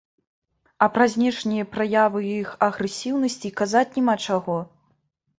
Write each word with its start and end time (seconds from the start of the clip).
А 0.85 0.85
пра 0.93 1.05
знешнія 1.15 1.65
праявы 1.75 2.21
іх 2.29 2.49
агрэсіўнасці 2.67 3.47
і 3.51 3.51
казаць 3.61 3.91
няма 3.99 4.15
чаго! 4.29 4.57